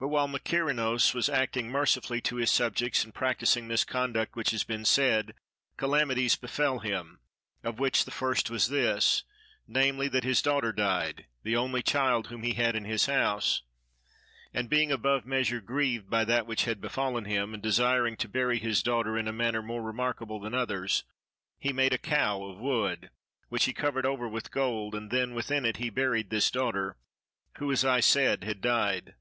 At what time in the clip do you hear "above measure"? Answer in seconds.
14.92-15.60